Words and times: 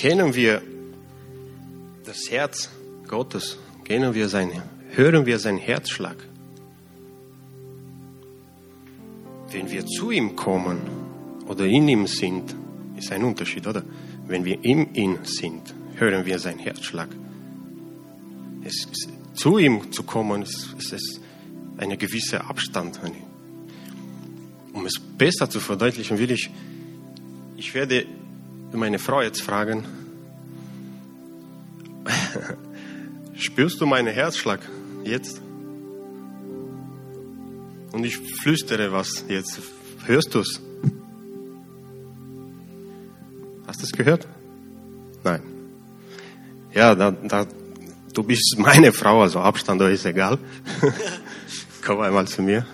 kennen 0.00 0.34
wir 0.34 0.62
das 2.06 2.30
Herz 2.30 2.70
Gottes, 3.06 3.58
kennen 3.84 4.14
wir 4.14 4.30
sein, 4.30 4.50
hören 4.92 5.26
wir 5.26 5.38
seinen 5.38 5.58
Herzschlag. 5.58 6.16
Wenn 9.52 9.70
wir 9.70 9.84
zu 9.84 10.10
ihm 10.10 10.36
kommen 10.36 10.78
oder 11.46 11.66
in 11.66 11.86
ihm 11.86 12.06
sind, 12.06 12.56
ist 12.96 13.12
ein 13.12 13.22
Unterschied, 13.24 13.66
oder? 13.66 13.84
Wenn 14.26 14.46
wir 14.46 14.64
in 14.64 14.94
ihm 14.94 15.18
sind, 15.24 15.74
hören 15.96 16.24
wir 16.24 16.38
seinen 16.38 16.60
Herzschlag. 16.60 17.10
Es, 18.64 18.88
zu 19.34 19.58
ihm 19.58 19.92
zu 19.92 20.04
kommen, 20.04 20.40
ist, 20.40 20.76
ist 20.78 21.20
ein 21.76 21.98
gewisser 21.98 22.48
Abstand. 22.48 22.98
Um 24.72 24.86
es 24.86 24.98
besser 24.98 25.50
zu 25.50 25.60
verdeutlichen, 25.60 26.18
will 26.18 26.30
ich, 26.30 26.48
ich 27.58 27.74
werde 27.74 28.06
meine 28.78 28.98
Frau 28.98 29.20
jetzt 29.22 29.42
fragen, 29.42 29.84
spürst 33.34 33.80
du 33.80 33.86
meinen 33.86 34.08
Herzschlag 34.08 34.60
jetzt? 35.04 35.40
Und 37.92 38.04
ich 38.04 38.18
flüstere 38.18 38.92
was 38.92 39.24
jetzt. 39.28 39.58
Hörst 40.06 40.34
du 40.34 40.40
es? 40.40 40.60
Hast 43.66 43.80
du 43.80 43.84
es 43.84 43.92
gehört? 43.92 44.26
Nein. 45.24 45.42
Ja, 46.72 46.94
da, 46.94 47.10
da, 47.10 47.46
du 48.12 48.22
bist 48.22 48.56
meine 48.58 48.92
Frau, 48.92 49.22
also 49.22 49.40
Abstand 49.40 49.82
ist 49.82 50.06
egal. 50.06 50.38
Komm 51.84 52.00
einmal 52.00 52.28
zu 52.28 52.42
mir. 52.42 52.64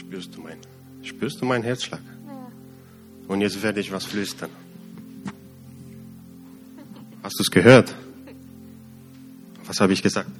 Spürst 0.00 0.34
du 0.34 0.40
mein, 0.40 0.58
spürst 1.02 1.40
du 1.40 1.44
meinen 1.44 1.62
Herzschlag? 1.62 2.00
Und 3.28 3.42
jetzt 3.42 3.62
werde 3.62 3.80
ich 3.80 3.92
was 3.92 4.06
flüstern. 4.06 4.50
Hast 7.22 7.38
du 7.38 7.42
es 7.42 7.50
gehört? 7.50 7.94
Was 9.66 9.78
habe 9.78 9.92
ich 9.92 10.02
gesagt? 10.02 10.30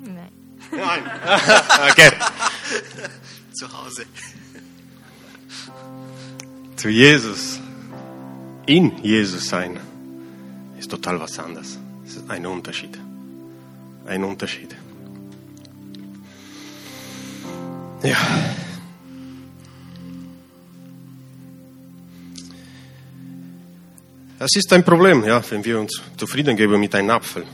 Nein. 0.00 0.30
Nein. 0.70 1.02
okay. 1.90 2.10
Zu 3.52 3.66
Hause. 3.76 4.04
Zu 6.76 6.88
Jesus, 6.88 7.60
in 8.66 9.02
Jesus 9.02 9.48
sein, 9.48 9.80
ist 10.78 10.90
total 10.90 11.18
was 11.18 11.38
anderes. 11.40 11.76
Es 12.06 12.16
ist 12.16 12.30
ein 12.30 12.46
Unterschied. 12.46 12.96
Ein 14.06 14.22
Unterschied. 14.22 14.76
Ja. 18.04 18.51
Das 24.42 24.56
ist 24.56 24.72
ein 24.72 24.82
Problem, 24.82 25.22
ja, 25.22 25.40
wenn 25.50 25.64
wir 25.64 25.78
uns 25.78 26.02
zufrieden 26.16 26.56
geben 26.56 26.80
mit 26.80 26.92
einem 26.96 27.10
Apfel. 27.10 27.44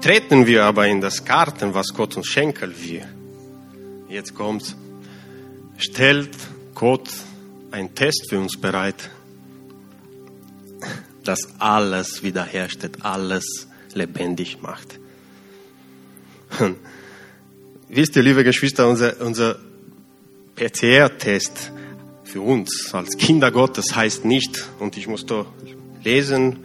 Treten 0.00 0.46
wir 0.46 0.62
aber 0.62 0.86
in 0.86 1.00
das 1.00 1.24
Garten, 1.24 1.74
was 1.74 1.88
Gott 1.92 2.16
uns 2.16 2.28
schenken 2.28 2.72
will. 2.80 3.02
Jetzt 4.08 4.32
kommt's. 4.32 4.76
Stellt 5.76 6.36
Gott 6.72 7.10
einen 7.72 7.96
Test 7.96 8.26
für 8.28 8.38
uns 8.38 8.56
bereit, 8.56 9.10
das 11.24 11.40
alles 11.58 12.22
wiederherstellt, 12.22 13.04
alles 13.04 13.66
lebendig 13.92 14.62
macht. 14.62 15.00
Und 16.60 16.76
wisst 17.88 18.14
ihr, 18.14 18.22
liebe 18.22 18.44
Geschwister, 18.44 18.88
unser, 18.88 19.20
unser 19.20 19.58
PCR-Test 20.54 21.72
für 22.24 22.40
uns 22.40 22.92
als 22.92 23.16
Kinder 23.16 23.50
Gottes 23.50 23.94
heißt 23.94 24.24
nicht, 24.24 24.68
und 24.78 24.96
ich 24.96 25.06
muss 25.06 25.24
da 25.26 25.46
lesen, 26.02 26.64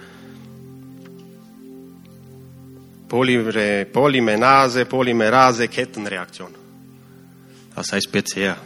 Polymer, 3.07 3.85
Polymerase, 3.85 4.85
Polymerase, 4.85 5.67
Kettenreaktion. 5.67 6.53
Das 7.75 7.91
heißt 7.91 8.11
PCR. 8.11 8.57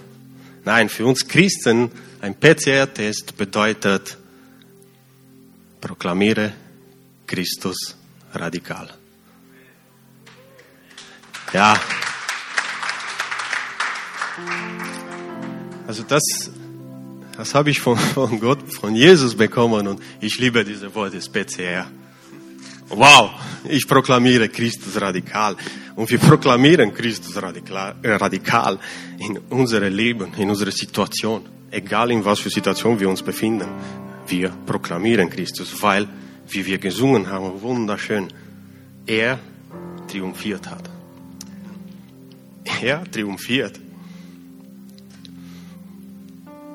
Nein, 0.66 0.90
für 0.90 1.06
uns 1.06 1.28
Christen, 1.28 1.91
ein 2.22 2.35
PCR-Test 2.35 3.38
bedeutet, 3.38 4.17
proklamiere 5.79 6.53
Christus 7.28 7.97
radikal. 8.34 8.90
Ja. 11.53 11.79
Also 15.85 16.03
das, 16.03 16.22
das 17.43 17.55
habe 17.55 17.71
ich 17.71 17.81
von, 17.81 17.97
von 18.15 18.39
Gott, 18.39 18.59
von 18.79 18.95
Jesus 18.95 19.35
bekommen 19.35 19.85
und 19.87 20.01
ich 20.21 20.39
liebe 20.39 20.63
diese 20.63 20.95
Worte, 20.95 21.19
PCR. 21.19 21.85
Wow, 22.87 23.31
ich 23.67 23.85
proklamiere 23.85 24.47
Christus 24.47 24.99
radikal. 25.01 25.57
Und 25.95 26.09
wir 26.09 26.19
proklamieren 26.19 26.93
Christus 26.93 27.35
radikal, 27.41 27.95
äh, 28.01 28.11
radikal 28.11 28.79
in 29.19 29.37
unserem 29.49 29.93
Leben, 29.93 30.33
in 30.37 30.49
unserer 30.49 30.71
Situation. 30.71 31.41
Egal 31.69 32.11
in 32.11 32.23
was 32.23 32.39
für 32.39 32.49
Situation 32.49 32.97
wir 32.97 33.09
uns 33.09 33.21
befinden. 33.21 33.67
Wir 34.27 34.49
proklamieren 34.65 35.29
Christus, 35.29 35.81
weil, 35.81 36.07
wie 36.47 36.65
wir 36.65 36.77
gesungen 36.77 37.29
haben, 37.29 37.61
wunderschön, 37.61 38.31
er 39.05 39.37
triumphiert 40.07 40.69
hat. 40.69 40.89
Er 42.81 43.03
triumphiert. 43.11 43.79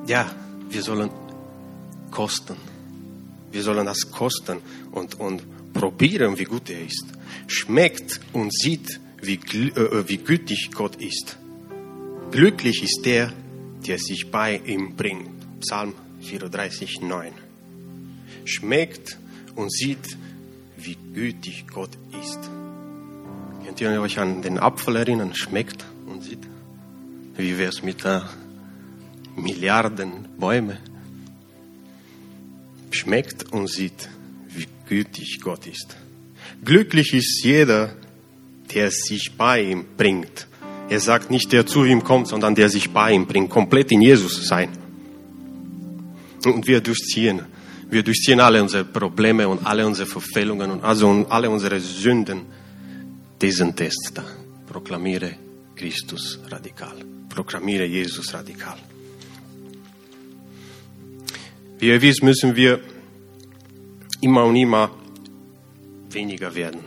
Ja, 0.07 0.27
wir 0.69 0.83
sollen 0.83 1.11
kosten. 2.11 2.57
Wir 3.51 3.63
sollen 3.63 3.87
das 3.87 4.11
kosten 4.11 4.59
und, 4.93 5.19
und 5.19 5.43
probieren, 5.73 6.39
wie 6.39 6.45
gut 6.45 6.69
er 6.71 6.85
ist. 6.85 7.07
Schmeckt 7.47 8.21
und 8.33 8.53
sieht, 8.53 9.01
wie, 9.23 9.35
äh, 9.35 10.09
wie 10.09 10.19
gütig 10.19 10.71
Gott 10.73 10.97
ist. 10.97 11.39
Glücklich 12.31 12.83
ist 12.83 13.03
der, 13.05 13.33
der 13.87 13.99
sich 13.99 14.31
bei 14.31 14.61
ihm 14.67 14.97
bringt. 14.97 15.61
Psalm 15.61 15.95
34, 16.21 17.01
9. 17.01 17.33
Schmeckt 18.45 19.19
und 19.55 19.73
sieht, 19.73 20.17
wie 20.77 20.97
gütig 21.15 21.67
Gott 21.73 21.91
ist. 22.23 22.39
Könnt 23.65 23.81
ihr 23.81 24.01
euch 24.01 24.19
an 24.19 24.43
den 24.43 24.59
Apfel 24.59 24.97
erinnern? 24.97 25.35
Schmeckt 25.35 25.85
und 26.07 26.23
sieht. 26.23 26.47
Wie 27.37 27.57
wäre 27.59 27.71
es 27.71 27.83
mit 27.83 28.05
der 28.05 28.29
Milliarden 29.39 30.29
Bäume? 30.39 30.79
Schmeckt 32.91 33.53
und 33.53 33.69
sieht, 33.69 34.09
wie 34.49 34.67
gütig 34.89 35.41
Gott 35.43 35.67
ist. 35.67 35.97
Glücklich 36.65 37.13
ist 37.15 37.43
jeder, 37.45 37.95
der 38.75 38.91
sich 38.91 39.33
bei 39.37 39.63
ihm 39.63 39.85
bringt. 39.97 40.47
Er 40.89 41.01
sagt 41.01 41.31
nicht, 41.31 41.53
der 41.53 41.67
zu 41.67 41.85
ihm 41.85 42.03
kommt, 42.03 42.29
sondern 42.29 42.55
der 42.55 42.69
sich 42.71 42.91
bei 42.91 43.13
ihm 43.13 43.27
bringt, 43.27 43.51
komplett 43.51 43.93
in 43.93 44.01
Jesus 44.01 44.47
sein. 44.47 44.71
Und 46.45 46.67
wir 46.67 46.81
durchziehen, 46.81 47.43
wir 47.91 48.03
durchziehen 48.03 48.41
alle 48.41 48.63
unsere 48.63 48.85
Probleme 48.85 49.49
und 49.49 49.67
alle 49.67 49.87
unsere 49.87 50.09
Verfehlungen 50.09 50.71
und 50.71 50.85
also 50.85 51.27
alle 51.29 51.51
unsere 51.51 51.81
Sünden. 51.81 52.43
Diesen 53.41 53.77
Test 53.77 54.13
da. 54.15 54.25
Proklamiere 54.67 55.37
Christus 55.77 56.39
radikal. 56.49 56.97
Proklamiere 57.29 57.85
Jesus 57.85 58.33
radikal. 58.35 58.79
Wie 61.79 61.89
ihr 61.89 62.03
wisst, 62.03 62.23
müssen 62.23 62.57
wir 62.57 62.81
immer 64.21 64.45
und 64.45 64.57
immer 64.57 64.91
weniger 66.11 66.55
werden. 66.55 66.81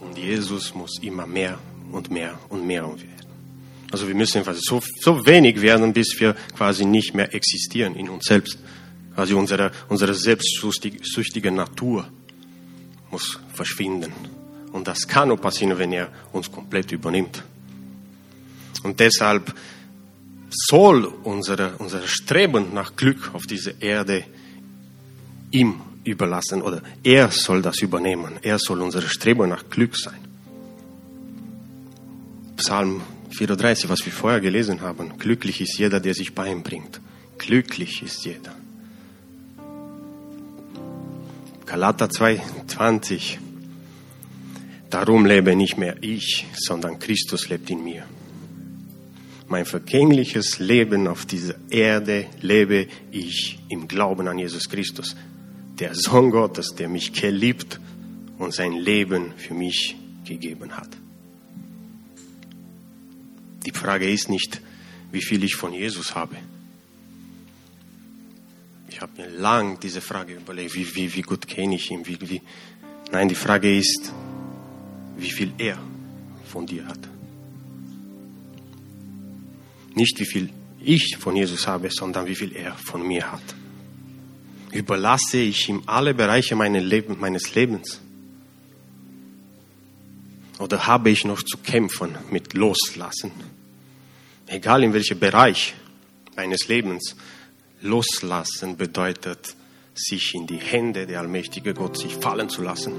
Und 0.00 0.16
Jesus 0.16 0.74
muss 0.74 0.98
immer 1.02 1.26
mehr 1.26 1.58
und 1.90 2.10
mehr 2.10 2.38
und 2.48 2.64
mehr 2.64 2.84
werden. 2.84 3.26
Also 3.90 4.06
wir 4.06 4.14
müssen 4.14 4.42
quasi 4.42 4.60
so, 4.62 4.82
so 5.00 5.26
wenig 5.26 5.60
werden, 5.60 5.92
bis 5.92 6.18
wir 6.18 6.34
quasi 6.56 6.84
nicht 6.84 7.14
mehr 7.14 7.34
existieren 7.34 7.94
in 7.94 8.08
uns 8.08 8.24
selbst. 8.24 8.58
Quasi 9.14 9.34
unsere, 9.34 9.72
unsere 9.88 10.14
selbstsüchtige 10.14 11.50
Natur 11.50 12.06
muss 13.10 13.38
verschwinden. 13.54 14.12
Und 14.72 14.86
das 14.86 15.08
kann 15.08 15.28
nur 15.28 15.38
passieren, 15.38 15.78
wenn 15.78 15.92
er 15.92 16.08
uns 16.32 16.50
komplett 16.52 16.92
übernimmt. 16.92 17.42
Und 18.82 19.00
deshalb 19.00 19.54
soll 20.50 21.04
unsere, 21.24 21.76
unser 21.78 22.06
Streben 22.06 22.72
nach 22.74 22.96
Glück 22.96 23.30
auf 23.34 23.46
dieser 23.46 23.80
Erde 23.80 24.24
ihm 25.50 25.80
überlassen 26.04 26.62
oder 26.62 26.82
er 27.02 27.30
soll 27.30 27.62
das 27.62 27.80
übernehmen. 27.80 28.38
Er 28.42 28.58
soll 28.58 28.80
unser 28.80 29.02
Streben 29.02 29.48
nach 29.48 29.68
Glück 29.68 29.96
sein. 29.96 30.18
Psalm 32.56 33.02
34, 33.30 33.88
was 33.88 34.04
wir 34.04 34.12
vorher 34.12 34.40
gelesen 34.40 34.80
haben. 34.80 35.18
Glücklich 35.18 35.60
ist 35.60 35.78
jeder, 35.78 36.00
der 36.00 36.14
sich 36.14 36.34
bei 36.34 36.50
ihm 36.50 36.62
bringt. 36.62 37.00
Glücklich 37.38 38.02
ist 38.02 38.24
jeder. 38.24 38.54
Galater 41.66 42.08
2, 42.08 42.40
20. 42.68 43.40
Darum 44.88 45.26
lebe 45.26 45.56
nicht 45.56 45.76
mehr 45.76 45.96
ich, 46.00 46.46
sondern 46.54 46.98
Christus 46.98 47.48
lebt 47.48 47.68
in 47.70 47.82
mir. 47.82 48.04
Mein 49.48 49.64
vergängliches 49.64 50.58
Leben 50.58 51.06
auf 51.06 51.24
dieser 51.24 51.54
Erde 51.70 52.26
lebe 52.40 52.88
ich 53.12 53.58
im 53.68 53.86
Glauben 53.86 54.26
an 54.26 54.38
Jesus 54.38 54.68
Christus, 54.68 55.14
der 55.78 55.94
Sohn 55.94 56.30
Gottes, 56.30 56.74
der 56.74 56.88
mich 56.88 57.12
geliebt 57.12 57.80
und 58.38 58.52
sein 58.52 58.72
Leben 58.72 59.32
für 59.36 59.54
mich 59.54 59.96
gegeben 60.24 60.76
hat. 60.76 60.88
Die 63.64 63.72
Frage 63.72 64.10
ist 64.10 64.28
nicht, 64.28 64.60
wie 65.12 65.22
viel 65.22 65.44
ich 65.44 65.54
von 65.54 65.72
Jesus 65.72 66.14
habe. 66.14 66.36
Ich 68.88 69.00
habe 69.00 69.12
mir 69.20 69.28
lang 69.28 69.78
diese 69.80 70.00
Frage 70.00 70.34
überlegt, 70.34 70.74
wie, 70.74 70.94
wie, 70.94 71.14
wie 71.14 71.22
gut 71.22 71.46
kenne 71.46 71.74
ich 71.74 71.90
ihn. 71.90 72.06
Wie. 72.06 72.40
Nein, 73.12 73.28
die 73.28 73.34
Frage 73.34 73.76
ist, 73.76 74.12
wie 75.16 75.30
viel 75.30 75.52
er 75.58 75.78
von 76.46 76.66
dir 76.66 76.86
hat. 76.86 77.15
Nicht 79.96 80.20
wie 80.20 80.26
viel 80.26 80.50
ich 80.78 81.16
von 81.18 81.34
Jesus 81.34 81.66
habe, 81.66 81.90
sondern 81.90 82.26
wie 82.26 82.34
viel 82.36 82.54
er 82.54 82.74
von 82.74 83.04
mir 83.04 83.32
hat. 83.32 83.42
Überlasse 84.70 85.38
ich 85.38 85.68
ihm 85.70 85.82
alle 85.86 86.12
Bereiche 86.12 86.54
meines 86.54 87.54
Lebens? 87.54 88.00
Oder 90.58 90.86
habe 90.86 91.10
ich 91.10 91.24
noch 91.24 91.42
zu 91.42 91.58
kämpfen 91.58 92.14
mit 92.30 92.52
Loslassen? 92.52 93.32
Egal 94.46 94.84
in 94.84 94.92
welchem 94.92 95.18
Bereich 95.18 95.74
meines 96.36 96.68
Lebens, 96.68 97.16
Loslassen 97.80 98.76
bedeutet, 98.76 99.56
sich 99.94 100.34
in 100.34 100.46
die 100.46 100.58
Hände 100.58 101.06
der 101.06 101.20
allmächtige 101.20 101.72
Gott 101.72 101.96
sich 101.98 102.14
fallen 102.16 102.50
zu 102.50 102.62
lassen. 102.62 102.92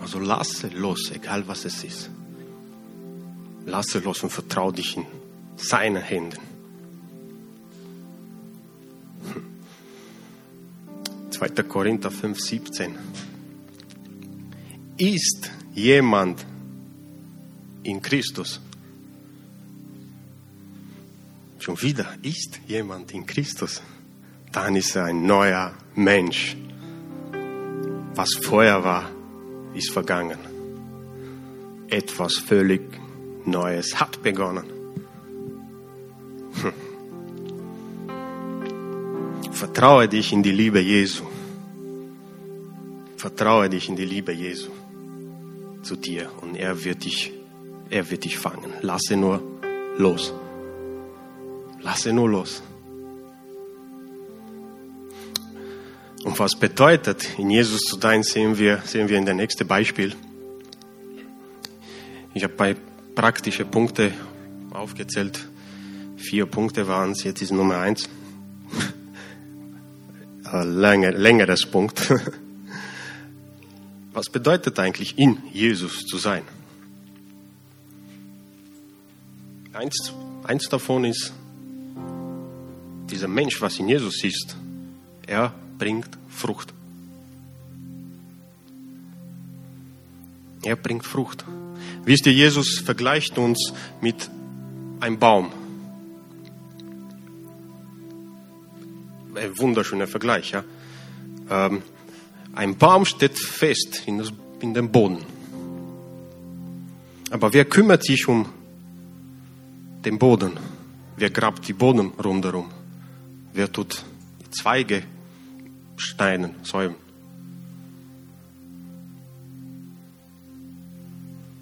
Also 0.00 0.18
lasse 0.18 0.68
los, 0.74 1.12
egal 1.14 1.46
was 1.46 1.64
es 1.64 1.84
ist. 1.84 2.10
Lasse 3.64 4.00
los 4.00 4.24
und 4.24 4.30
vertraue 4.30 4.72
dich 4.72 4.96
in 4.96 5.06
seine 5.56 6.00
Händen. 6.00 6.54
2. 11.30 11.48
Korinther 11.64 12.10
5, 12.10 12.40
17. 12.40 12.94
Ist 14.96 15.50
jemand 15.74 16.46
in 17.82 18.00
Christus? 18.00 18.60
Schon 21.58 21.80
wieder 21.82 22.06
ist 22.22 22.60
jemand 22.66 23.12
in 23.12 23.26
Christus, 23.26 23.82
dann 24.52 24.76
ist 24.76 24.94
er 24.94 25.04
ein 25.06 25.26
neuer 25.26 25.74
Mensch. 25.94 26.56
Was 28.14 28.34
vorher 28.34 28.84
war, 28.84 29.10
ist 29.74 29.90
vergangen. 29.90 30.38
Etwas 31.88 32.36
völlig 32.36 32.82
Neues 33.44 33.98
hat 33.98 34.22
begonnen. 34.22 34.73
Vertraue 39.64 40.08
dich 40.08 40.30
in 40.30 40.42
die 40.42 40.52
Liebe 40.52 40.78
Jesu. 40.78 41.24
Vertraue 43.16 43.70
dich 43.70 43.88
in 43.88 43.96
die 43.96 44.04
Liebe 44.04 44.30
Jesu 44.30 44.68
zu 45.82 45.96
dir 45.96 46.30
und 46.42 46.54
er 46.54 46.84
wird 46.84 47.06
dich, 47.06 47.32
er 47.88 48.10
wird 48.10 48.24
dich 48.24 48.36
fangen. 48.36 48.74
Lasse 48.82 49.16
nur 49.16 49.40
los. 49.96 50.34
Lasse 51.80 52.12
nur 52.12 52.28
los. 52.28 52.62
Und 56.24 56.38
was 56.38 56.54
bedeutet, 56.56 57.38
in 57.38 57.48
Jesus 57.48 57.80
zu 57.80 57.98
sein, 57.98 58.22
sehen 58.22 58.58
wir, 58.58 58.82
sehen 58.84 59.08
wir 59.08 59.16
in 59.16 59.24
der 59.24 59.34
nächsten 59.34 59.66
Beispiel. 59.66 60.14
Ich 62.34 62.44
habe 62.44 62.52
bei 62.52 62.76
praktische 63.14 63.64
Punkte 63.64 64.12
aufgezählt. 64.74 65.48
Vier 66.18 66.44
Punkte 66.44 66.86
waren 66.86 67.12
es, 67.12 67.24
jetzt 67.24 67.40
ist 67.40 67.50
Nummer 67.50 67.78
eins. 67.78 68.10
Länger, 70.52 71.12
längeres 71.12 71.66
Punkt. 71.66 72.12
Was 74.12 74.28
bedeutet 74.28 74.78
eigentlich 74.78 75.18
in 75.18 75.38
Jesus 75.52 76.04
zu 76.06 76.18
sein? 76.18 76.42
Eins, 79.72 80.12
eins 80.44 80.68
davon 80.68 81.04
ist, 81.04 81.32
dieser 83.10 83.26
Mensch, 83.26 83.60
was 83.60 83.78
in 83.80 83.88
Jesus 83.88 84.22
ist, 84.22 84.56
er 85.26 85.52
bringt 85.78 86.10
Frucht. 86.28 86.72
Er 90.62 90.76
bringt 90.76 91.04
Frucht. 91.04 91.44
Wisst 92.04 92.26
ihr, 92.26 92.32
Jesus 92.32 92.78
vergleicht 92.78 93.36
uns 93.36 93.72
mit 94.00 94.30
einem 95.00 95.18
Baum. 95.18 95.52
Ein 99.34 99.58
wunderschöner 99.58 100.06
Vergleich, 100.06 100.50
ja. 100.52 100.64
Ähm, 101.50 101.82
ein 102.54 102.76
Baum 102.76 103.04
steht 103.04 103.38
fest 103.38 104.02
in, 104.06 104.18
das, 104.18 104.32
in 104.60 104.74
dem 104.74 104.90
Boden. 104.90 105.18
Aber 107.30 107.52
wer 107.52 107.64
kümmert 107.64 108.04
sich 108.04 108.28
um 108.28 108.46
den 110.04 110.18
Boden? 110.18 110.52
Wer 111.16 111.30
grabt 111.30 111.66
die 111.66 111.72
Boden 111.72 112.12
rundherum? 112.22 112.70
Wer 113.52 113.70
tut 113.72 114.04
Zweige 114.50 115.02
steinen, 115.96 116.54
säumen? 116.62 116.96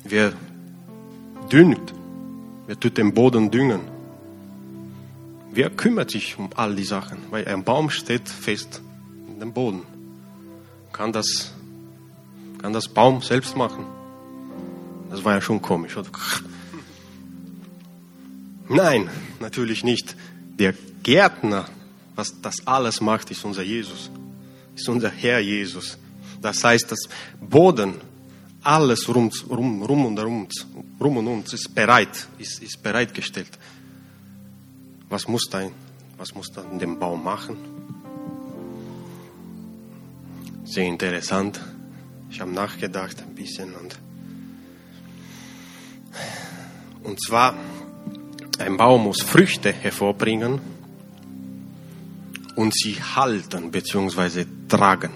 Wer 0.05 0.33
düngt? 1.51 1.95
Wer 2.67 2.79
tut 2.79 2.99
den 2.99 3.15
Boden 3.15 3.51
düngen? 3.51 3.92
Wer 5.55 5.69
kümmert 5.69 6.11
sich 6.11 6.39
um 6.39 6.49
all 6.57 6.75
die 6.75 6.85
Sachen? 6.85 7.19
Weil 7.31 7.47
ein 7.47 7.63
Baum 7.63 7.91
steht 7.91 8.29
fest 8.29 8.81
in 9.29 9.39
dem 9.39 9.53
Boden. 9.53 9.83
Kann 10.93 11.13
das, 11.13 11.53
kann 12.59 12.73
das 12.73 12.89
Baum 12.89 13.21
selbst 13.21 13.55
machen? 13.55 13.85
Das 15.11 15.23
war 15.25 15.35
ja 15.35 15.43
schon 15.43 15.61
komisch? 15.61 15.95
Nein, 18.69 19.11
natürlich 19.41 19.85
nicht. 19.85 20.17
Der 20.59 20.75
Gärtner, 21.03 21.67
was 22.17 22.41
das 22.41 22.67
alles 22.67 23.03
macht, 23.03 23.31
ist 23.31 23.45
unser 23.45 23.63
Jesus. 23.63 24.11
Ist 24.75 24.89
unser 24.89 25.11
Herr 25.11 25.41
Jesus. 25.41 25.99
Das 26.41 26.65
heißt, 26.65 26.91
das 26.91 27.01
Boden, 27.41 27.97
alles 28.63 29.07
rum, 29.09 29.31
rum, 29.51 29.83
rum 29.83 30.07
und 30.07 30.19
rum, 30.19 30.49
rum 30.99 31.17
und 31.19 31.29
uns 31.29 31.53
ist 31.53 31.75
bereit, 31.75 32.27
ist, 32.39 32.63
ist 32.63 32.83
bereitgestellt. 32.83 33.51
Was 35.13 35.29
muss 35.29 35.43
da, 35.51 35.71
was 36.17 36.35
muss 36.35 36.51
da 36.53 36.63
in 36.63 36.79
dem 36.79 36.99
Baum 36.99 37.23
machen? 37.23 37.59
Sehr 40.65 40.87
interessant. 40.87 41.61
Ich 42.31 42.41
habe 42.41 42.51
nachgedacht 42.51 43.21
ein 43.21 43.35
bisschen 43.35 43.75
und 43.75 43.99
und 47.03 47.23
zwar 47.23 47.55
ein 48.59 48.79
Baum 48.79 49.05
muss 49.05 49.21
Früchte 49.21 49.71
hervorbringen 49.71 50.63
und 52.57 52.73
sie 52.75 52.95
halten 52.95 53.71
bzw. 53.71 54.47
tragen. 54.67 55.13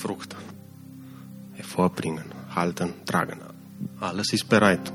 Frucht 0.00 0.34
hervorbringen, 1.56 2.24
halten, 2.54 2.94
tragen. 3.04 3.38
Alles 4.00 4.32
ist 4.32 4.48
bereit. 4.48 4.90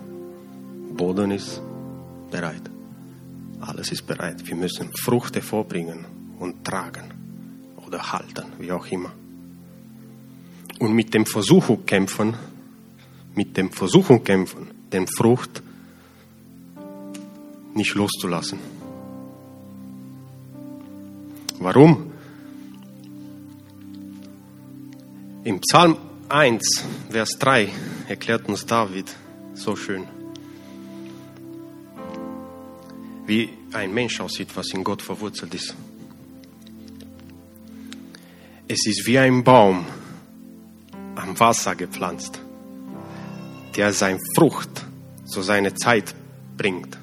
Boden 0.95 1.31
ist 1.31 1.61
bereit. 2.31 2.69
Alles 3.59 3.91
ist 3.91 4.05
bereit. 4.05 4.45
Wir 4.45 4.55
müssen 4.55 4.91
Frucht 4.95 5.35
hervorbringen 5.35 6.05
und 6.39 6.63
tragen 6.63 7.11
oder 7.85 8.11
halten, 8.11 8.45
wie 8.59 8.71
auch 8.71 8.85
immer. 8.87 9.11
Und 10.79 10.93
mit 10.93 11.13
dem 11.13 11.25
Versuchung 11.25 11.85
kämpfen, 11.85 12.35
mit 13.35 13.55
dem 13.55 13.71
Versuchung 13.71 14.23
kämpfen, 14.23 14.71
den 14.91 15.07
Frucht 15.07 15.63
nicht 17.73 17.95
loszulassen. 17.95 18.59
Warum? 21.59 22.11
Im 25.43 25.59
Psalm 25.61 25.97
1, 26.29 26.85
Vers 27.09 27.37
3 27.39 27.69
erklärt 28.07 28.47
uns 28.47 28.65
David 28.65 29.13
so 29.53 29.75
schön, 29.75 30.05
wie 33.33 33.49
ein 33.71 33.91
Mensch 33.91 34.19
aussieht, 34.19 34.49
was 34.53 34.69
in 34.75 34.83
Gott 34.83 35.01
verwurzelt 35.01 35.55
ist. 35.55 35.73
Es 38.67 38.85
ist 38.85 39.07
wie 39.07 39.17
ein 39.17 39.43
Baum 39.43 39.85
am 41.15 41.39
Wasser 41.39 41.75
gepflanzt, 41.75 42.39
der 43.75 43.91
seine 43.91 44.19
Frucht 44.35 44.85
zu 45.25 45.41
seiner 45.41 45.73
Zeit 45.73 46.13
bringt 46.55 46.95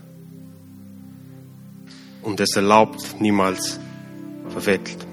und 2.23 2.39
es 2.39 2.55
erlaubt 2.55 3.21
niemals 3.21 3.81
verwettelt. 4.51 5.05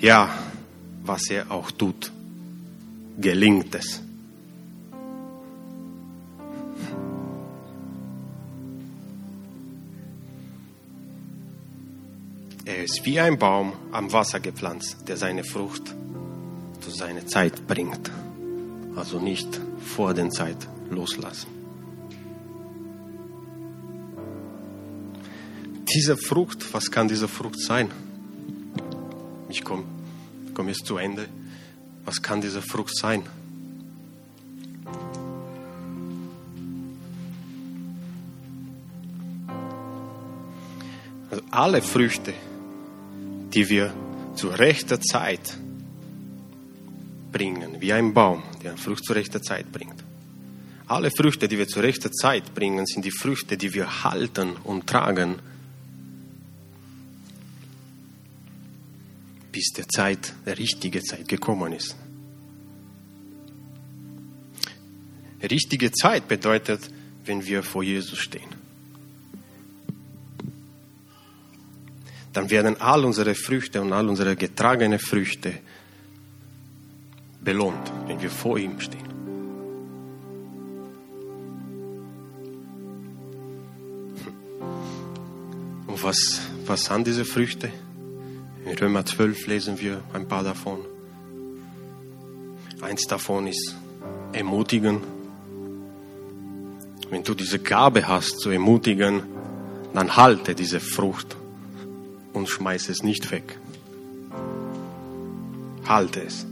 Ja, 0.00 0.28
was 1.04 1.30
er 1.30 1.48
auch 1.48 1.70
tut, 1.70 2.10
gelingt 3.18 3.72
es. 3.76 4.02
Er 12.82 12.86
ist 12.86 13.06
wie 13.06 13.20
ein 13.20 13.38
Baum 13.38 13.74
am 13.92 14.12
Wasser 14.12 14.40
gepflanzt, 14.40 15.06
der 15.06 15.16
seine 15.16 15.44
Frucht 15.44 15.94
zu 16.80 16.90
seiner 16.90 17.24
Zeit 17.28 17.68
bringt. 17.68 18.10
Also 18.96 19.20
nicht 19.20 19.60
vor 19.78 20.14
der 20.14 20.30
Zeit 20.30 20.56
loslassen. 20.90 21.46
Diese 25.94 26.16
Frucht, 26.16 26.74
was 26.74 26.90
kann 26.90 27.06
diese 27.06 27.28
Frucht 27.28 27.60
sein? 27.60 27.88
Ich 29.48 29.62
komme 29.62 29.84
komm 30.52 30.66
jetzt 30.66 30.84
zu 30.84 30.96
Ende. 30.96 31.28
Was 32.04 32.20
kann 32.20 32.40
diese 32.40 32.62
Frucht 32.62 32.96
sein? 32.96 33.22
Also 41.30 41.44
alle 41.52 41.80
Früchte, 41.80 42.34
die 43.54 43.68
wir 43.68 43.92
zu 44.34 44.48
rechter 44.48 45.00
Zeit 45.00 45.58
bringen, 47.30 47.80
wie 47.80 47.92
ein 47.92 48.14
Baum, 48.14 48.42
der 48.62 48.76
Frucht 48.76 49.04
zu 49.04 49.12
rechter 49.12 49.42
Zeit 49.42 49.70
bringt. 49.72 50.02
Alle 50.86 51.10
Früchte, 51.10 51.48
die 51.48 51.58
wir 51.58 51.68
zu 51.68 51.80
rechter 51.80 52.12
Zeit 52.12 52.54
bringen, 52.54 52.86
sind 52.86 53.04
die 53.04 53.10
Früchte, 53.10 53.56
die 53.56 53.72
wir 53.72 54.04
halten 54.04 54.56
und 54.64 54.86
tragen, 54.86 55.36
bis 59.50 59.72
der 59.76 59.88
Zeit, 59.88 60.34
der 60.44 60.58
richtige 60.58 61.02
Zeit 61.02 61.28
gekommen 61.28 61.72
ist. 61.72 61.96
Richtige 65.42 65.90
Zeit 65.92 66.28
bedeutet, 66.28 66.90
wenn 67.24 67.44
wir 67.44 67.62
vor 67.62 67.82
Jesus 67.82 68.18
stehen. 68.18 68.61
Dann 72.32 72.48
werden 72.48 72.80
all 72.80 73.04
unsere 73.04 73.34
Früchte 73.34 73.80
und 73.80 73.92
all 73.92 74.08
unsere 74.08 74.36
getragene 74.36 74.98
Früchte 74.98 75.52
belohnt, 77.42 77.92
wenn 78.06 78.20
wir 78.20 78.30
vor 78.30 78.58
ihm 78.58 78.80
stehen. 78.80 79.02
Und 85.86 86.02
was, 86.02 86.40
was 86.64 86.84
sind 86.84 87.06
diese 87.06 87.24
Früchte? 87.24 87.70
In 88.64 88.78
Römer 88.78 89.04
12 89.04 89.46
lesen 89.48 89.78
wir 89.78 90.02
ein 90.14 90.26
paar 90.26 90.44
davon. 90.44 90.78
Eins 92.80 93.06
davon 93.06 93.46
ist 93.48 93.76
ermutigen. 94.32 95.00
Wenn 97.10 97.22
du 97.22 97.34
diese 97.34 97.58
Gabe 97.58 98.08
hast 98.08 98.40
zu 98.40 98.50
ermutigen, 98.50 99.22
dann 99.92 100.16
halte 100.16 100.54
diese 100.54 100.80
Frucht 100.80 101.36
und 102.42 102.48
schmeiß 102.48 102.88
es 102.88 103.04
nicht 103.04 103.30
weg. 103.30 103.56
Halte 105.86 106.22
es. 106.22 106.44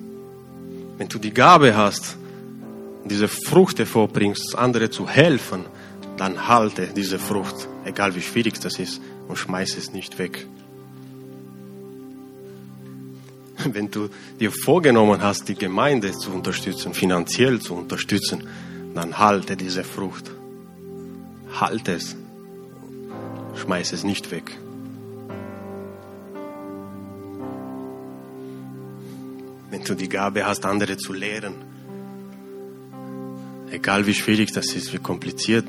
Wenn 0.98 1.08
du 1.08 1.18
die 1.18 1.34
Gabe 1.34 1.76
hast, 1.76 2.16
diese 3.04 3.26
Frucht 3.26 3.80
hervorbringst, 3.80 4.56
andere 4.56 4.90
zu 4.90 5.08
helfen, 5.08 5.64
dann 6.16 6.46
halte 6.46 6.86
diese 6.94 7.18
Frucht, 7.18 7.66
egal 7.84 8.14
wie 8.14 8.22
schwierig 8.22 8.60
das 8.60 8.78
ist, 8.78 9.00
und 9.26 9.36
schmeiß 9.36 9.76
es 9.78 9.92
nicht 9.92 10.16
weg. 10.20 10.46
Wenn 13.64 13.90
du 13.90 14.10
dir 14.38 14.52
vorgenommen 14.52 15.20
hast, 15.20 15.48
die 15.48 15.56
Gemeinde 15.56 16.12
zu 16.12 16.30
unterstützen, 16.30 16.94
finanziell 16.94 17.58
zu 17.58 17.74
unterstützen, 17.74 18.46
dann 18.94 19.18
halte 19.18 19.56
diese 19.56 19.82
Frucht. 19.82 20.30
Halte 21.60 21.94
es. 21.94 22.14
Schmeiß 23.56 23.92
es 23.92 24.04
nicht 24.04 24.30
weg. 24.30 24.56
Du 29.90 29.96
die 29.96 30.08
Gabe 30.08 30.46
hast, 30.46 30.64
andere 30.66 30.96
zu 30.96 31.12
lehren, 31.12 31.52
egal 33.72 34.06
wie 34.06 34.14
schwierig 34.14 34.52
das 34.52 34.72
ist, 34.76 34.92
wie 34.92 35.00
kompliziert 35.00 35.66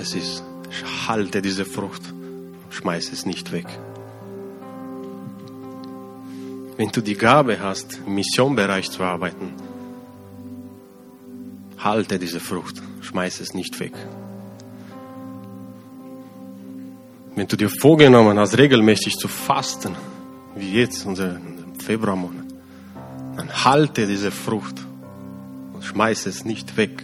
es 0.00 0.12
ist, 0.16 0.42
halte 1.06 1.40
diese 1.40 1.64
Frucht, 1.66 2.02
schmeiß 2.70 3.12
es 3.12 3.26
nicht 3.26 3.52
weg. 3.52 3.66
Wenn 6.76 6.88
du 6.88 7.00
die 7.00 7.14
Gabe 7.14 7.60
hast, 7.60 8.00
im 8.04 8.16
Missionbereich 8.16 8.90
zu 8.90 9.04
arbeiten, 9.04 9.52
halte 11.78 12.18
diese 12.18 12.40
Frucht, 12.40 12.82
schmeiß 13.02 13.38
es 13.38 13.54
nicht 13.54 13.78
weg. 13.78 13.94
Wenn 17.36 17.46
du 17.46 17.56
dir 17.56 17.70
vorgenommen 17.70 18.36
hast, 18.36 18.58
regelmäßig 18.58 19.14
zu 19.14 19.28
fasten, 19.28 19.94
wie 20.56 20.72
jetzt, 20.72 21.06
unser 21.06 21.40
Februarmonat, 21.78 22.43
dann 23.36 23.64
halte 23.64 24.06
diese 24.06 24.30
Frucht 24.30 24.84
und 25.72 25.84
schmeiß 25.84 26.26
es 26.26 26.44
nicht 26.44 26.76
weg. 26.76 27.02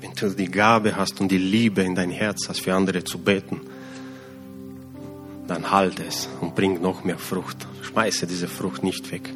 Wenn 0.00 0.12
du 0.14 0.30
die 0.30 0.50
Gabe 0.50 0.96
hast 0.96 1.20
und 1.20 1.30
die 1.30 1.38
Liebe 1.38 1.82
in 1.82 1.94
dein 1.94 2.10
Herz 2.10 2.48
hast, 2.48 2.60
für 2.60 2.74
andere 2.74 3.04
zu 3.04 3.18
beten, 3.18 3.60
dann 5.46 5.70
halte 5.70 6.04
es 6.04 6.28
und 6.40 6.54
bring 6.54 6.80
noch 6.80 7.04
mehr 7.04 7.18
Frucht. 7.18 7.66
Schmeiße 7.82 8.26
diese 8.26 8.48
Frucht 8.48 8.82
nicht 8.82 9.10
weg. 9.10 9.28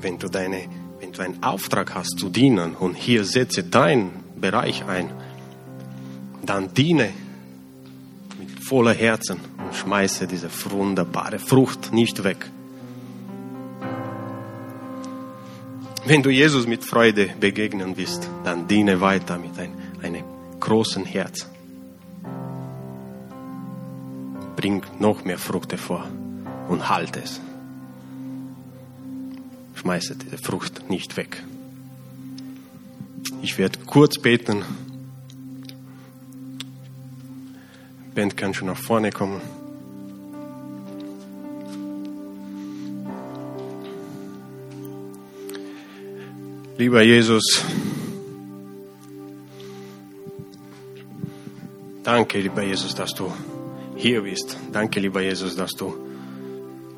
Wenn 0.00 0.18
du, 0.18 0.28
deine, 0.28 0.68
wenn 1.00 1.12
du 1.12 1.22
einen 1.22 1.42
Auftrag 1.42 1.94
hast 1.94 2.18
zu 2.18 2.28
dienen 2.28 2.74
und 2.74 2.94
hier 2.94 3.24
setze 3.24 3.62
deinen 3.62 4.10
Bereich 4.36 4.84
ein, 4.84 5.10
dann 6.44 6.74
diene 6.74 7.10
voller 8.62 8.94
Herzen 8.94 9.38
und 9.58 9.74
schmeiße 9.74 10.26
diese 10.26 10.48
wunderbare 10.70 11.38
Frucht 11.38 11.92
nicht 11.92 12.22
weg. 12.24 12.50
Wenn 16.04 16.22
du 16.22 16.30
Jesus 16.30 16.66
mit 16.66 16.84
Freude 16.84 17.30
begegnen 17.38 17.96
willst, 17.96 18.28
dann 18.44 18.66
diene 18.66 19.00
weiter 19.00 19.38
mit 19.38 19.56
ein, 19.58 19.72
einem 20.02 20.24
großen 20.58 21.04
Herz. 21.04 21.48
Bring 24.56 24.82
noch 24.98 25.24
mehr 25.24 25.38
Frucht 25.38 25.72
hervor 25.72 26.08
und 26.68 26.88
halte 26.88 27.20
es. 27.22 27.40
Schmeiße 29.74 30.16
diese 30.16 30.38
Frucht 30.38 30.88
nicht 30.90 31.16
weg. 31.16 31.42
Ich 33.42 33.58
werde 33.58 33.78
kurz 33.86 34.18
beten. 34.18 34.64
Band 38.14 38.36
kann 38.36 38.52
schon 38.52 38.68
nach 38.68 38.76
vorne 38.76 39.10
kommen. 39.10 39.40
Lieber 46.78 47.02
Jesus, 47.02 47.62
danke, 52.02 52.40
lieber 52.40 52.62
Jesus, 52.62 52.94
dass 52.94 53.14
du 53.14 53.32
hier 53.96 54.22
bist. 54.22 54.56
Danke, 54.72 54.98
lieber 54.98 55.22
Jesus, 55.22 55.54
dass 55.54 55.72
du 55.72 55.94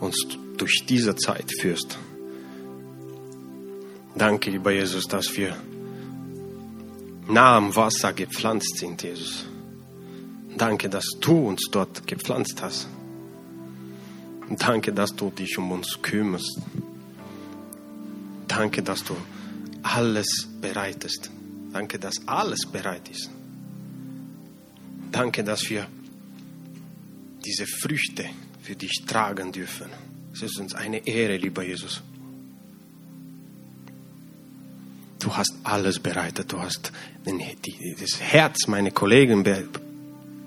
uns 0.00 0.16
durch 0.56 0.84
diese 0.88 1.14
Zeit 1.16 1.50
führst. 1.60 1.98
Danke, 4.14 4.50
lieber 4.50 4.70
Jesus, 4.70 5.04
dass 5.04 5.36
wir 5.36 5.56
nah 7.28 7.56
am 7.56 7.74
Wasser 7.76 8.12
gepflanzt 8.12 8.78
sind, 8.78 9.02
Jesus. 9.02 9.44
Danke, 10.56 10.88
dass 10.88 11.06
du 11.20 11.48
uns 11.48 11.68
dort 11.70 12.06
gepflanzt 12.06 12.62
hast. 12.62 12.88
Danke, 14.58 14.92
dass 14.92 15.14
du 15.14 15.30
dich 15.30 15.58
um 15.58 15.72
uns 15.72 15.98
kümmerst. 16.00 16.60
Danke, 18.46 18.82
dass 18.82 19.02
du 19.02 19.16
alles 19.82 20.48
bereitest. 20.60 21.30
Danke, 21.72 21.98
dass 21.98 22.26
alles 22.26 22.66
bereit 22.66 23.08
ist. 23.08 23.30
Danke, 25.10 25.42
dass 25.42 25.68
wir 25.70 25.86
diese 27.44 27.66
Früchte 27.66 28.24
für 28.62 28.76
dich 28.76 29.04
tragen 29.06 29.52
dürfen. 29.52 29.90
Es 30.32 30.42
ist 30.42 30.58
uns 30.58 30.74
eine 30.74 31.06
Ehre, 31.06 31.36
lieber 31.36 31.62
Jesus. 31.62 32.02
Du 35.18 35.36
hast 35.36 35.54
alles 35.62 35.98
bereitet. 35.98 36.52
Du 36.52 36.60
hast 36.60 36.92
das 37.24 38.20
Herz 38.20 38.66
meiner 38.66 38.90
Kollegen 38.90 39.42
be, 39.42 39.68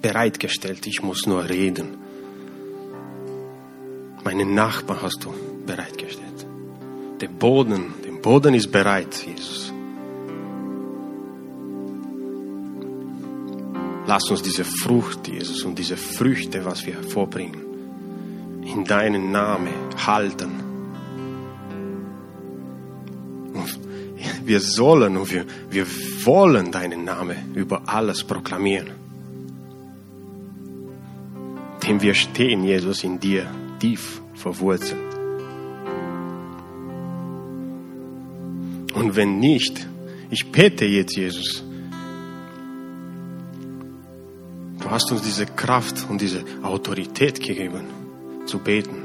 bereitgestellt. 0.02 0.86
Ich 0.88 1.02
muss 1.02 1.26
nur 1.26 1.48
reden. 1.48 1.98
Meinen 4.24 4.54
Nachbarn 4.54 5.02
hast 5.02 5.24
du 5.24 5.34
bereitgestellt. 5.66 6.46
Der 7.22 7.30
Boden, 7.30 7.94
der 8.06 8.12
Boden 8.12 8.54
ist 8.54 8.72
bereit, 8.72 9.16
Jesus. 9.26 9.74
Lass 14.06 14.30
uns 14.30 14.42
diese 14.42 14.64
Frucht, 14.64 15.28
Jesus, 15.28 15.64
und 15.64 15.78
diese 15.78 15.98
Früchte, 15.98 16.64
was 16.64 16.86
wir 16.86 16.94
hervorbringen, 16.94 18.64
in 18.64 18.86
deinen 18.86 19.32
Namen 19.32 19.74
halten. 20.06 20.52
Und 23.54 23.80
wir 24.46 24.62
sollen 24.62 25.18
und 25.18 25.32
wir, 25.32 25.46
wir 25.70 25.86
wollen 26.26 26.72
deinen 26.72 27.04
Namen 27.04 27.54
über 27.54 27.82
alles 27.86 28.24
proklamieren. 28.24 29.07
Denn 31.88 32.02
wir 32.02 32.14
stehen, 32.14 32.64
Jesus, 32.64 33.04
in 33.04 33.18
dir 33.20 33.50
tief 33.80 34.22
verwurzelt. 34.34 35.00
Und 38.94 39.16
wenn 39.16 39.40
nicht, 39.40 39.88
ich 40.30 40.52
bete 40.52 40.86
jetzt, 40.86 41.16
Jesus, 41.16 41.64
du 44.82 44.90
hast 44.90 45.12
uns 45.12 45.22
diese 45.22 45.46
Kraft 45.46 46.06
und 46.10 46.20
diese 46.20 46.44
Autorität 46.62 47.40
gegeben, 47.40 47.86
zu 48.46 48.60
beten 48.60 49.04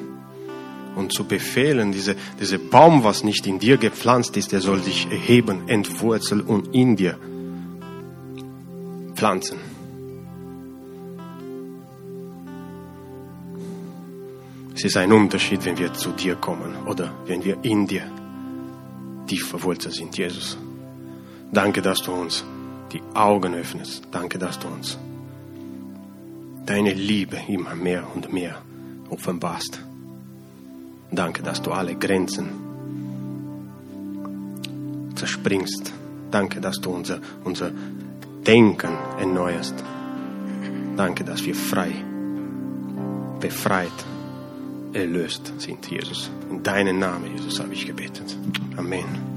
und 0.96 1.12
zu 1.12 1.24
befehlen, 1.24 1.92
diese, 1.92 2.16
diese 2.40 2.58
Baum, 2.58 3.04
was 3.04 3.22
nicht 3.22 3.46
in 3.46 3.58
dir 3.58 3.76
gepflanzt 3.76 4.36
ist, 4.36 4.50
der 4.50 4.60
soll 4.60 4.82
sich 4.82 5.06
erheben, 5.10 5.68
entwurzeln 5.68 6.40
und 6.40 6.74
in 6.74 6.96
dir 6.96 7.16
pflanzen. 9.14 9.71
Es 14.82 14.86
ist 14.86 14.96
ein 14.96 15.12
Unterschied, 15.12 15.64
wenn 15.64 15.78
wir 15.78 15.94
zu 15.94 16.10
dir 16.10 16.34
kommen 16.34 16.74
oder 16.88 17.14
wenn 17.26 17.44
wir 17.44 17.56
in 17.62 17.86
dir 17.86 18.02
tief 19.28 19.46
verwurzelt 19.46 19.94
sind, 19.94 20.18
Jesus. 20.18 20.58
Danke, 21.52 21.80
dass 21.80 22.00
du 22.00 22.10
uns 22.10 22.44
die 22.92 23.00
Augen 23.14 23.54
öffnest. 23.54 24.08
Danke, 24.10 24.40
dass 24.40 24.58
du 24.58 24.66
uns 24.66 24.98
deine 26.66 26.94
Liebe 26.94 27.38
immer 27.46 27.76
mehr 27.76 28.04
und 28.12 28.32
mehr 28.32 28.60
offenbarst. 29.08 29.80
Danke, 31.12 31.44
dass 31.44 31.62
du 31.62 31.70
alle 31.70 31.94
Grenzen 31.94 32.48
zerspringst. 35.14 35.92
Danke, 36.32 36.60
dass 36.60 36.80
du 36.80 36.90
unser, 36.90 37.20
unser 37.44 37.70
Denken 38.44 38.98
erneuerst. 39.20 39.76
Danke, 40.96 41.22
dass 41.22 41.44
wir 41.44 41.54
frei, 41.54 41.92
befreit, 43.38 43.92
erlöst 44.92 45.52
sind, 45.58 45.86
Jesus. 45.90 46.30
In 46.50 46.62
deinen 46.62 46.98
Namen, 46.98 47.36
Jesus, 47.36 47.60
habe 47.60 47.72
ich 47.72 47.86
gebetet. 47.86 48.36
Amen. 48.76 49.31